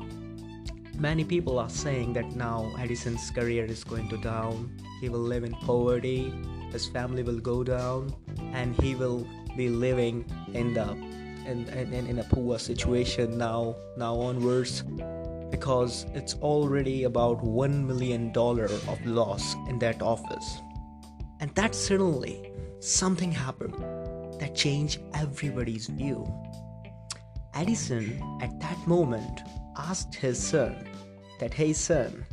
many 0.96 1.24
people 1.24 1.58
are 1.58 1.68
saying 1.68 2.12
that 2.14 2.34
now 2.36 2.72
Edison's 2.78 3.30
career 3.30 3.64
is 3.64 3.84
going 3.84 4.08
to 4.08 4.16
down. 4.18 4.70
He 5.00 5.08
will 5.08 5.20
live 5.20 5.44
in 5.44 5.52
poverty. 5.52 6.32
His 6.72 6.86
family 6.86 7.22
will 7.22 7.38
go 7.38 7.62
down, 7.62 8.14
and 8.52 8.74
he 8.80 8.94
will 8.94 9.26
be 9.56 9.68
living 9.68 10.24
in 10.52 10.74
the 10.74 10.90
in, 11.46 11.68
in, 11.68 12.06
in 12.06 12.18
a 12.18 12.24
poor 12.24 12.58
situation 12.58 13.38
now 13.38 13.76
now 13.96 14.14
onwards. 14.14 14.82
Because 15.50 16.06
it's 16.14 16.34
already 16.42 17.04
about 17.04 17.44
one 17.44 17.86
million 17.86 18.32
dollar 18.32 18.64
of 18.64 19.06
loss 19.06 19.54
in 19.68 19.78
that 19.78 20.02
office. 20.02 20.60
And 21.38 21.54
that 21.54 21.74
suddenly 21.74 22.50
something 22.80 23.30
happened 23.30 23.74
that 24.40 24.54
changed 24.56 24.98
everybody's 25.14 25.86
view 25.86 26.26
edison 27.54 28.20
at 28.40 28.58
that 28.60 28.78
moment 28.86 29.42
asked 29.76 30.14
his 30.14 30.38
son 30.38 30.86
that 31.40 31.54
hey 31.54 31.72
son 31.72 32.24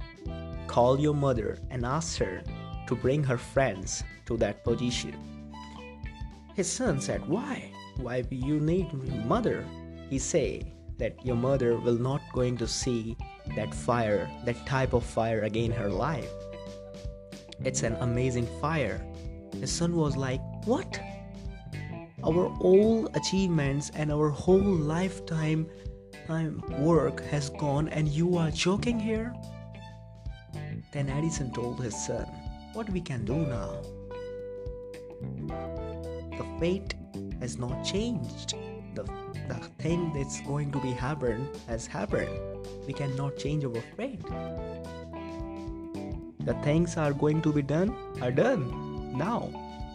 call 0.68 1.00
your 1.00 1.14
mother 1.14 1.58
and 1.70 1.86
ask 1.86 2.18
her 2.18 2.42
to 2.88 2.96
bring 2.96 3.24
her 3.24 3.38
friends 3.38 4.04
to 4.26 4.38
that 4.38 4.64
position 4.64 5.16
his 6.54 6.70
son 6.70 7.00
said, 7.00 7.28
Why? 7.28 7.72
Why 7.98 8.22
do 8.22 8.36
you 8.36 8.60
need 8.60 8.92
mother? 9.26 9.66
He 10.10 10.20
said 10.20 10.72
that 10.98 11.26
your 11.26 11.36
mother 11.36 11.78
will 11.78 11.98
not 11.98 12.22
going 12.34 12.58
to 12.58 12.68
see 12.68 13.16
that 13.56 13.74
fire, 13.74 14.30
that 14.46 14.66
type 14.66 14.94
of 14.94 15.04
fire 15.04 15.42
again 15.42 15.72
her 15.72 15.90
life. 15.90 16.30
It's 17.64 17.84
an 17.84 17.96
amazing 18.02 18.48
fire. 18.60 19.02
His 19.60 19.72
son 19.72 19.96
was 19.96 20.18
like, 20.18 20.42
What? 20.66 21.00
Our 22.24 22.48
all 22.60 23.10
achievements 23.16 23.92
and 23.96 24.12
our 24.12 24.30
whole 24.30 24.60
lifetime 24.62 25.68
time 26.28 26.62
work 26.80 27.26
has 27.26 27.50
gone 27.50 27.90
and 27.90 28.08
you 28.08 28.38
are 28.38 28.52
joking 28.52 29.00
here? 29.00 29.34
Then 30.92 31.10
Edison 31.10 31.52
told 31.52 31.82
his 31.82 31.96
son, 31.96 32.26
What 32.74 32.90
we 32.90 33.02
can 33.02 33.26
do 33.26 33.38
now? 33.38 33.82
the 36.38 36.46
fate 36.60 36.96
has 37.40 37.58
not 37.58 37.84
changed. 37.84 38.56
The, 38.96 39.04
the 39.48 39.56
thing 39.80 40.14
that's 40.14 40.42
going 40.42 40.72
to 40.72 40.80
be 40.80 40.92
happened 40.92 41.48
has 41.68 41.86
happened. 41.88 42.30
We 42.88 42.94
cannot 42.94 43.38
change 43.38 43.64
our 43.66 43.84
fate. 43.98 44.26
The 46.40 46.54
things 46.64 46.98
are 46.98 47.14
going 47.14 47.42
to 47.44 47.54
be 47.54 47.62
done 47.62 47.96
are 48.22 48.32
done. 48.32 49.18
Now, 49.18 49.50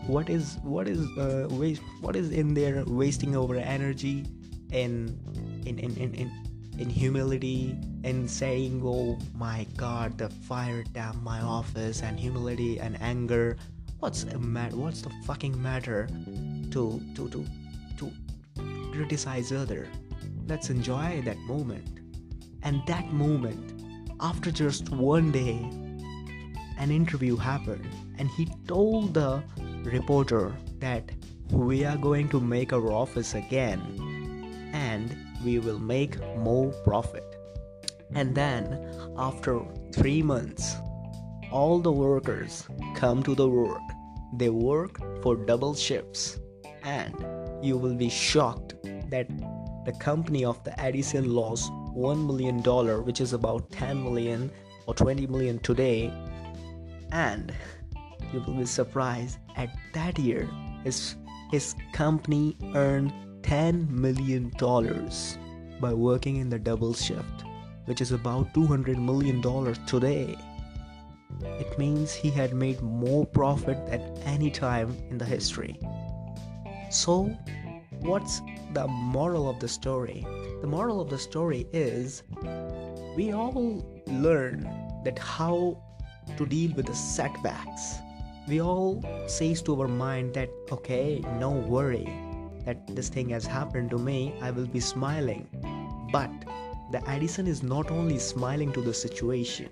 what 0.06 0.30
is 0.30 0.58
what 0.62 0.88
is 0.88 1.00
uh, 1.18 1.48
waste? 1.50 1.82
What 2.00 2.16
is 2.16 2.30
in 2.30 2.54
there 2.54 2.84
wasting 2.86 3.36
our 3.36 3.56
energy 3.56 4.24
in 4.72 5.18
in 5.66 5.78
in 5.78 5.96
in, 5.96 6.30
in 6.78 6.90
humility 6.90 7.76
and 8.04 8.30
saying 8.30 8.82
oh 8.84 9.18
my 9.34 9.66
god 9.76 10.18
the 10.18 10.28
fire 10.28 10.82
down 10.92 11.18
my 11.22 11.40
office 11.40 12.02
and 12.02 12.18
humility 12.18 12.78
and 12.78 13.00
anger 13.00 13.56
what's 14.00 14.24
a 14.24 14.38
mat 14.38 14.72
what's 14.74 15.02
the 15.02 15.10
fucking 15.24 15.60
matter 15.60 16.08
to 16.70 17.00
to 17.14 17.28
to 17.30 17.46
to 17.96 18.12
criticize 18.92 19.52
other 19.52 19.88
let's 20.48 20.68
enjoy 20.68 21.22
that 21.24 21.38
moment 21.38 22.00
and 22.62 22.82
that 22.86 23.06
moment 23.12 23.72
after 24.20 24.50
just 24.50 24.90
one 24.90 25.32
day 25.32 25.58
an 26.78 26.90
interview 26.90 27.36
happened 27.36 27.88
and 28.18 28.28
he 28.30 28.46
told 28.66 29.14
the 29.14 29.42
reporter 29.86 30.54
that 30.78 31.10
we 31.50 31.84
are 31.84 31.96
going 31.96 32.28
to 32.28 32.40
make 32.40 32.72
our 32.72 32.92
office 32.92 33.34
again 33.34 33.80
and 34.74 35.16
we 35.44 35.58
will 35.58 35.78
make 35.78 36.18
more 36.36 36.72
profit. 36.84 37.24
And 38.14 38.34
then 38.34 38.88
after 39.16 39.60
3 39.92 40.22
months 40.22 40.76
all 41.50 41.78
the 41.78 41.92
workers 41.92 42.66
come 42.94 43.22
to 43.22 43.34
the 43.34 43.48
work. 43.48 43.80
They 44.36 44.50
work 44.50 45.00
for 45.22 45.36
double 45.36 45.74
shifts, 45.74 46.38
and 46.82 47.14
you 47.62 47.78
will 47.78 47.94
be 47.94 48.08
shocked 48.10 48.74
that 49.10 49.28
the 49.86 49.92
company 50.00 50.44
of 50.44 50.62
the 50.64 50.78
Edison 50.80 51.32
lost 51.32 51.70
$1 51.70 52.26
million, 52.26 52.60
which 53.04 53.20
is 53.20 53.32
about 53.32 53.70
10 53.70 54.02
million 54.02 54.50
or 54.86 54.94
20 54.94 55.28
million 55.28 55.58
today, 55.60 56.12
and 57.12 57.54
you 58.32 58.40
will 58.40 58.54
be 58.54 58.66
surprised 58.66 59.38
at 59.56 59.70
that 59.92 60.18
year 60.18 60.48
his, 60.84 61.16
his 61.50 61.74
company 61.92 62.56
earned 62.74 63.12
10 63.42 63.88
million 63.90 64.50
dollars 64.58 65.38
by 65.80 65.92
working 65.92 66.36
in 66.36 66.48
the 66.48 66.58
double 66.58 66.94
shift 66.94 67.44
which 67.84 68.00
is 68.00 68.12
about 68.12 68.52
200 68.54 68.98
million 68.98 69.40
dollars 69.40 69.78
today 69.86 70.36
it 71.42 71.78
means 71.78 72.14
he 72.14 72.30
had 72.30 72.54
made 72.54 72.80
more 72.80 73.26
profit 73.26 73.86
than 73.86 74.00
any 74.24 74.50
time 74.50 74.96
in 75.10 75.18
the 75.18 75.24
history. 75.24 75.78
So, 76.90 77.36
what's 78.00 78.40
the 78.72 78.86
moral 78.88 79.48
of 79.48 79.60
the 79.60 79.68
story? 79.68 80.26
The 80.60 80.66
moral 80.66 81.00
of 81.00 81.10
the 81.10 81.18
story 81.18 81.66
is 81.72 82.22
we 83.16 83.32
all 83.32 83.84
learn 84.06 84.62
that 85.04 85.18
how 85.18 85.82
to 86.36 86.46
deal 86.46 86.72
with 86.72 86.86
the 86.86 86.94
setbacks. 86.94 87.98
We 88.48 88.60
all 88.60 89.02
says 89.26 89.62
to 89.62 89.80
our 89.80 89.88
mind 89.88 90.34
that 90.34 90.50
okay, 90.70 91.22
no 91.38 91.50
worry 91.50 92.06
that 92.64 92.86
this 92.94 93.08
thing 93.08 93.28
has 93.30 93.46
happened 93.46 93.90
to 93.90 93.98
me, 93.98 94.34
I 94.40 94.50
will 94.50 94.66
be 94.66 94.80
smiling. 94.80 95.48
But 96.12 96.30
the 96.92 97.08
Edison 97.08 97.46
is 97.46 97.62
not 97.62 97.90
only 97.90 98.18
smiling 98.18 98.72
to 98.72 98.80
the 98.80 98.94
situation, 98.94 99.68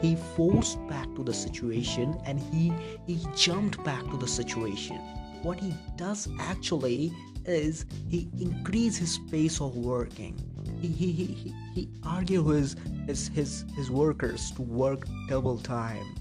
he 0.00 0.16
forced 0.36 0.78
back 0.88 1.06
to 1.16 1.24
the 1.24 1.34
situation 1.34 2.16
and 2.24 2.38
he 2.38 2.72
he 3.06 3.20
jumped 3.34 3.82
back 3.84 4.04
to 4.10 4.16
the 4.16 4.28
situation 4.28 4.96
what 5.42 5.58
he 5.58 5.74
does 5.96 6.28
actually 6.40 7.12
is 7.44 7.86
he 8.08 8.28
increase 8.40 8.96
his 8.96 9.18
pace 9.30 9.60
of 9.60 9.76
working 9.76 10.38
he 10.80 10.88
he 10.88 11.12
he, 11.12 11.54
he, 11.74 11.88
argue 12.04 12.44
his, 12.44 12.76
his 13.06 13.28
his 13.28 13.64
his 13.76 13.90
workers 13.90 14.50
to 14.52 14.62
work 14.62 15.06
double 15.28 15.58
time 15.58 16.14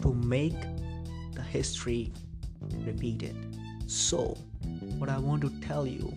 to 0.00 0.12
make 0.14 0.56
the 1.34 1.42
history 1.42 2.12
repeated 2.84 3.36
so 3.86 4.36
what 4.98 5.08
i 5.08 5.18
want 5.18 5.42
to 5.42 5.50
tell 5.60 5.86
you 5.86 6.12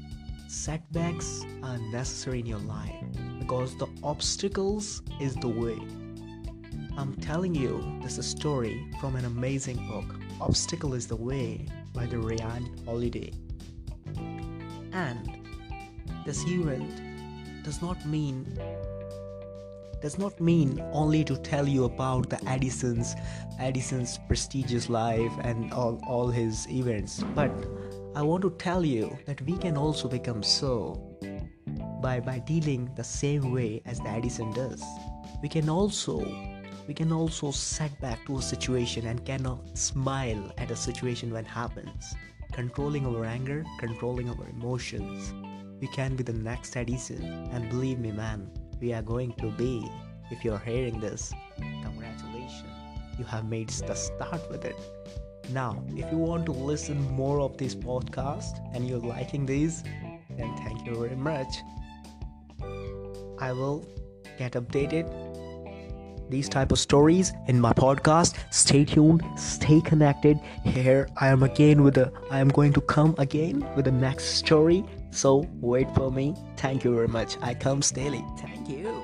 setbacks 0.48 1.44
are 1.64 1.78
necessary 1.92 2.40
in 2.40 2.46
your 2.46 2.60
life 2.60 2.94
because 3.40 3.76
the 3.78 3.88
obstacles 4.04 5.02
is 5.20 5.36
the 5.36 5.48
way 5.48 5.78
I'm 6.98 7.14
telling 7.16 7.54
you, 7.54 7.84
this 8.02 8.14
is 8.14 8.20
a 8.20 8.24
story 8.24 8.88
from 9.02 9.18
an 9.18 9.26
amazing 9.26 9.86
book, 9.90 10.16
Obstacle 10.40 10.94
is 10.94 11.08
the 11.08 11.16
Way 11.18 11.68
by 11.94 12.06
the 12.06 12.18
Ryan 12.18 12.74
Holiday. 12.86 13.34
And 14.94 15.30
this 16.26 16.46
event 16.48 17.64
does 17.66 17.82
not 17.82 18.06
mean 18.06 18.46
does 20.02 20.18
not 20.18 20.40
mean 20.40 20.82
only 20.92 21.24
to 21.24 21.38
tell 21.38 21.68
you 21.68 21.86
about 21.86 22.30
the 22.30 22.40
Edison's 22.50 23.16
Edison's 23.60 24.20
prestigious 24.28 24.90
life 24.90 25.32
and 25.42 25.72
all, 25.74 26.02
all 26.08 26.28
his 26.28 26.68
events, 26.70 27.24
but 27.34 27.52
I 28.16 28.22
want 28.22 28.42
to 28.44 28.52
tell 28.52 28.86
you 28.86 29.18
that 29.26 29.42
we 29.42 29.58
can 29.58 29.78
also 29.78 30.08
become 30.08 30.42
so 30.44 31.18
by 32.02 32.20
by 32.20 32.40
dealing 32.40 32.90
the 32.96 33.04
same 33.04 33.52
way 33.52 33.82
as 33.86 34.00
the 34.00 34.10
Edison 34.10 34.52
does. 34.52 34.84
We 35.42 35.50
can 35.50 35.70
also 35.70 36.20
we 36.88 36.94
can 36.94 37.12
also 37.12 37.52
set 37.52 38.00
back 38.00 38.26
to 38.28 38.38
a 38.38 38.42
situation 38.42 39.08
and 39.08 39.26
cannot 39.26 39.78
smile 39.78 40.52
at 40.58 40.72
a 40.72 40.76
situation 40.76 41.34
when 41.34 41.46
happens 41.46 42.16
controlling 42.56 43.06
our 43.06 43.26
anger, 43.26 43.66
controlling 43.80 44.30
our 44.30 44.48
emotions. 44.48 45.34
We 45.82 45.88
can 45.88 46.16
be 46.16 46.24
the 46.24 46.34
next 46.34 46.78
Edison, 46.78 47.22
and 47.52 47.70
believe 47.70 48.00
me, 48.00 48.12
man, 48.12 48.50
we 48.80 48.94
are 48.94 49.02
going 49.02 49.34
to 49.34 49.52
be. 49.52 49.90
If 50.32 50.44
you're 50.44 50.60
hearing 50.60 51.00
this, 51.00 51.34
congratulations, 51.58 52.64
you 53.18 53.26
have 53.26 53.46
made 53.46 53.70
the 53.70 53.96
start 53.96 54.42
with 54.50 54.66
it. 54.66 54.76
Now, 55.52 55.84
if 55.96 56.12
you 56.12 56.18
want 56.18 56.46
to 56.48 56.52
listen 56.52 57.00
more 57.12 57.40
of 57.42 57.58
this 57.58 57.76
podcast 57.76 58.60
and 58.74 58.88
you're 58.88 59.00
liking 59.00 59.46
these, 59.46 59.84
then 60.38 60.56
thank 60.58 60.86
you 60.86 60.96
very 60.96 61.16
much. 61.16 61.48
I 63.40 63.52
will 63.52 63.86
get 64.38 64.54
updated 64.54 65.06
these 66.30 66.50
type 66.50 66.72
of 66.72 66.80
stories 66.80 67.34
in 67.48 67.60
my 67.60 67.72
podcast 67.72 68.36
stay 68.52 68.84
tuned 68.84 69.24
stay 69.38 69.80
connected 69.82 70.40
here 70.64 71.08
i 71.18 71.28
am 71.28 71.44
again 71.44 71.84
with 71.84 71.94
the 71.94 72.12
i 72.32 72.40
am 72.40 72.50
going 72.50 72.74
to 72.74 72.82
come 72.82 73.14
again 73.20 73.64
with 73.76 73.86
the 73.86 73.92
next 73.92 74.26
story 74.40 74.84
so 75.16 75.48
wait 75.62 75.90
for 75.96 76.12
me. 76.12 76.36
Thank 76.58 76.84
you 76.84 76.94
very 76.94 77.08
much. 77.08 77.38
I 77.42 77.54
come 77.54 77.82
daily 77.94 78.24
thank 78.38 78.70
you 78.70 78.95